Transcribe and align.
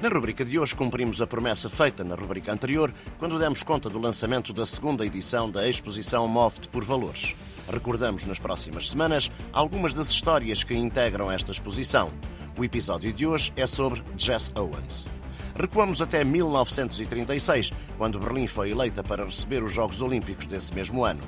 Na 0.00 0.08
rubrica 0.08 0.44
de 0.44 0.56
hoje 0.56 0.76
cumprimos 0.76 1.20
a 1.20 1.26
promessa 1.26 1.68
feita 1.68 2.04
na 2.04 2.14
rubrica 2.14 2.52
anterior, 2.52 2.94
quando 3.18 3.36
demos 3.36 3.64
conta 3.64 3.90
do 3.90 3.98
lançamento 3.98 4.52
da 4.52 4.64
segunda 4.64 5.04
edição 5.04 5.50
da 5.50 5.68
exposição 5.68 6.28
Moft 6.28 6.68
por 6.68 6.84
Valores. 6.84 7.34
Recordamos 7.68 8.24
nas 8.24 8.38
próximas 8.38 8.88
semanas 8.88 9.28
algumas 9.52 9.92
das 9.92 10.08
histórias 10.10 10.62
que 10.62 10.72
integram 10.72 11.32
esta 11.32 11.50
exposição. 11.50 12.12
O 12.56 12.64
episódio 12.64 13.12
de 13.12 13.26
hoje 13.26 13.52
é 13.56 13.66
sobre 13.66 14.00
Jess 14.16 14.52
Owens. 14.54 15.08
Recuamos 15.56 16.00
até 16.00 16.22
1936, 16.22 17.72
quando 17.96 18.20
Berlim 18.20 18.46
foi 18.46 18.70
eleita 18.70 19.02
para 19.02 19.24
receber 19.24 19.64
os 19.64 19.72
Jogos 19.72 20.00
Olímpicos 20.00 20.46
desse 20.46 20.72
mesmo 20.72 21.04
ano. 21.04 21.24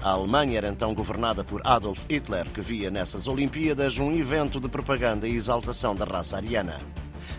A 0.00 0.12
Alemanha 0.12 0.56
era 0.56 0.68
então 0.68 0.94
governada 0.94 1.44
por 1.44 1.60
Adolf 1.62 2.00
Hitler, 2.08 2.50
que 2.50 2.62
via 2.62 2.90
nessas 2.90 3.28
Olimpíadas 3.28 3.98
um 3.98 4.16
evento 4.16 4.58
de 4.58 4.68
propaganda 4.70 5.28
e 5.28 5.36
exaltação 5.36 5.94
da 5.94 6.06
raça 6.06 6.38
ariana. 6.38 6.80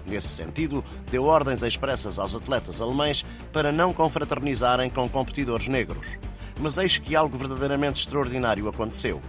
Nesse 0.05 0.27
sentido, 0.27 0.83
deu 1.11 1.23
ordens 1.25 1.63
expressas 1.63 2.19
aos 2.19 2.35
atletas 2.35 2.81
alemães 2.81 3.25
para 3.51 3.71
não 3.71 3.93
confraternizarem 3.93 4.89
com 4.89 5.07
competidores 5.09 5.67
negros. 5.67 6.17
Mas 6.59 6.77
eis 6.77 6.97
que 6.97 7.15
algo 7.15 7.37
verdadeiramente 7.37 7.99
extraordinário 7.99 8.67
aconteceu. 8.67 9.21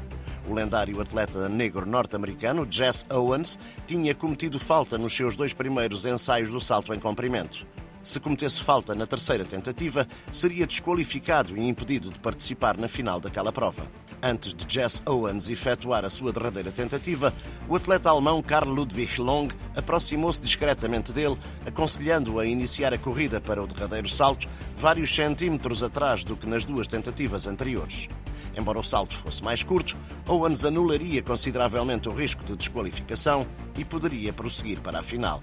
O 0.48 0.54
lendário 0.54 1.00
atleta 1.00 1.48
negro 1.48 1.84
norte-americano 1.84 2.66
Jess 2.70 3.04
Owens 3.10 3.58
tinha 3.86 4.14
cometido 4.14 4.60
falta 4.60 4.96
nos 4.96 5.14
seus 5.14 5.34
dois 5.34 5.52
primeiros 5.52 6.06
ensaios 6.06 6.50
do 6.50 6.60
salto 6.60 6.94
em 6.94 7.00
comprimento. 7.00 7.66
Se 8.04 8.20
cometesse 8.20 8.62
falta 8.62 8.94
na 8.94 9.04
terceira 9.04 9.44
tentativa, 9.44 10.06
seria 10.30 10.64
desqualificado 10.64 11.56
e 11.56 11.68
impedido 11.68 12.10
de 12.10 12.20
participar 12.20 12.76
na 12.76 12.86
final 12.86 13.18
daquela 13.18 13.50
prova. 13.50 13.84
Antes 14.28 14.52
de 14.52 14.66
Jess 14.68 15.00
Owens 15.06 15.48
efetuar 15.48 16.04
a 16.04 16.10
sua 16.10 16.32
derradeira 16.32 16.72
tentativa, 16.72 17.32
o 17.68 17.76
atleta 17.76 18.10
alemão 18.10 18.42
Karl 18.42 18.68
Ludwig 18.68 19.20
Long 19.20 19.46
aproximou-se 19.76 20.40
discretamente 20.40 21.12
dele, 21.12 21.38
aconselhando-o 21.64 22.40
a 22.40 22.44
iniciar 22.44 22.92
a 22.92 22.98
corrida 22.98 23.40
para 23.40 23.62
o 23.62 23.68
derradeiro 23.68 24.08
salto 24.08 24.48
vários 24.76 25.14
centímetros 25.14 25.80
atrás 25.80 26.24
do 26.24 26.36
que 26.36 26.44
nas 26.44 26.64
duas 26.64 26.88
tentativas 26.88 27.46
anteriores. 27.46 28.08
Embora 28.56 28.80
o 28.80 28.82
salto 28.82 29.16
fosse 29.16 29.44
mais 29.44 29.62
curto, 29.62 29.96
Owens 30.26 30.64
anularia 30.64 31.22
consideravelmente 31.22 32.08
o 32.08 32.12
risco 32.12 32.42
de 32.42 32.56
desqualificação 32.56 33.46
e 33.78 33.84
poderia 33.84 34.32
prosseguir 34.32 34.80
para 34.80 34.98
a 34.98 35.04
final. 35.04 35.40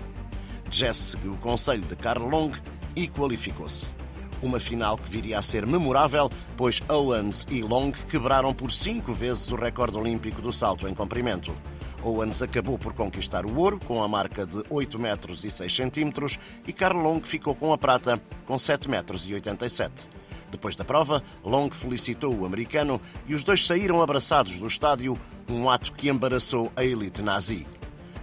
Jess 0.70 0.98
seguiu 0.98 1.32
o 1.32 1.38
conselho 1.38 1.84
de 1.84 1.96
Karl 1.96 2.28
Long 2.28 2.52
e 2.98 3.08
qualificou-se. 3.08 4.03
Uma 4.44 4.60
final 4.60 4.98
que 4.98 5.10
viria 5.10 5.40
a 5.40 5.42
ser 5.42 5.66
memorável, 5.66 6.30
pois 6.58 6.82
Owens 6.90 7.48
e 7.50 7.62
Long 7.62 7.94
quebraram 8.10 8.54
por 8.54 8.74
cinco 8.74 9.14
vezes 9.14 9.50
o 9.50 9.56
recorde 9.56 9.98
olímpico 9.98 10.42
do 10.42 10.52
salto 10.52 10.86
em 10.86 10.94
comprimento. 10.94 11.56
Owens 12.04 12.42
acabou 12.42 12.78
por 12.78 12.92
conquistar 12.92 13.46
o 13.46 13.58
ouro 13.58 13.80
com 13.80 14.04
a 14.04 14.08
marca 14.08 14.46
de 14.46 14.62
8 14.70 15.00
metros 15.00 15.46
e 15.46 15.50
6 15.50 15.74
centímetros 15.74 16.38
e 16.68 16.74
Karl 16.74 17.00
Long 17.00 17.22
ficou 17.22 17.56
com 17.56 17.72
a 17.72 17.78
prata 17.78 18.22
com 18.46 18.60
7 18.60 18.90
metros 18.90 19.26
e 19.30 19.34
87. 19.34 20.10
Depois 20.52 20.76
da 20.76 20.84
prova, 20.84 21.24
Long 21.42 21.70
felicitou 21.72 22.36
o 22.36 22.46
americano 22.46 23.00
e 23.26 23.34
os 23.34 23.46
dois 23.46 23.66
saíram 23.66 24.02
abraçados 24.02 24.58
do 24.58 24.68
estádio, 24.68 25.18
um 25.50 25.70
ato 25.70 25.94
que 25.94 26.10
embaraçou 26.10 26.70
a 26.76 26.84
elite 26.84 27.22
nazi. 27.22 27.66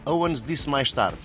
Owens 0.04 0.42
disse 0.42 0.68
mais 0.68 0.92
tarde: 0.92 1.18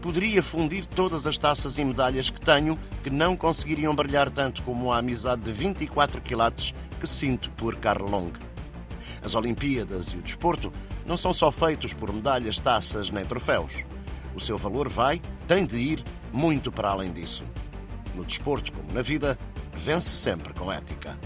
Poderia 0.00 0.42
fundir 0.42 0.86
todas 0.86 1.26
as 1.26 1.36
taças 1.36 1.76
e 1.76 1.84
medalhas 1.84 2.30
que 2.30 2.40
tenho 2.40 2.78
que 3.02 3.10
não 3.10 3.36
conseguiriam 3.36 3.94
brilhar 3.94 4.30
tanto 4.30 4.62
como 4.62 4.90
a 4.90 4.98
amizade 4.98 5.42
de 5.42 5.52
24 5.52 6.22
quilates 6.22 6.72
que 6.98 7.06
sinto 7.06 7.50
por 7.50 7.76
Karl 7.76 8.08
Long. 8.08 8.32
As 9.22 9.34
Olimpíadas 9.34 10.08
e 10.08 10.16
o 10.16 10.22
desporto 10.22 10.72
não 11.04 11.16
são 11.16 11.34
só 11.34 11.52
feitos 11.52 11.92
por 11.92 12.12
medalhas, 12.12 12.58
taças 12.58 13.10
nem 13.10 13.26
troféus. 13.26 13.84
O 14.34 14.40
seu 14.40 14.56
valor 14.56 14.88
vai, 14.88 15.20
tem 15.46 15.66
de 15.66 15.76
ir, 15.76 16.04
muito 16.32 16.72
para 16.72 16.90
além 16.90 17.12
disso. 17.12 17.44
No 18.14 18.24
desporto, 18.24 18.72
como 18.72 18.92
na 18.92 19.02
vida, 19.02 19.38
vence 19.74 20.16
sempre 20.16 20.54
com 20.54 20.72
ética. 20.72 21.18